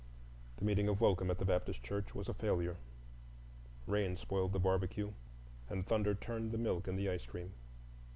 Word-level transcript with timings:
The 0.57 0.65
meeting 0.65 0.87
of 0.87 0.99
welcome 0.99 1.29
at 1.29 1.37
the 1.37 1.45
Baptist 1.45 1.83
Church 1.83 2.15
was 2.15 2.27
a 2.27 2.33
failure. 2.33 2.77
Rain 3.85 4.17
spoiled 4.17 4.51
the 4.51 4.57
barbecue, 4.59 5.11
and 5.69 5.85
thunder 5.85 6.15
turned 6.15 6.51
the 6.51 6.57
milk 6.57 6.87
in 6.87 6.95
the 6.95 7.07
ice 7.07 7.27
cream. 7.27 7.53